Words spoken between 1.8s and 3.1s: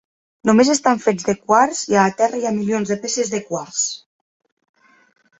i a la terra hi ha milions de